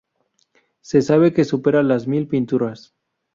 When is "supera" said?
1.45-1.83